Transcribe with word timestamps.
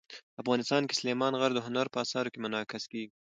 افغانستان 0.41 0.81
کې 0.87 0.97
سلیمان 0.99 1.33
غر 1.39 1.51
د 1.55 1.59
هنر 1.67 1.85
په 1.91 1.97
اثار 2.03 2.25
کې 2.31 2.41
منعکس 2.43 2.83
کېږي. 2.91 3.09